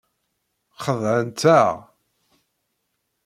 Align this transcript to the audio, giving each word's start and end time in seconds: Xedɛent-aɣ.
Xedɛent-aɣ. 0.83 1.73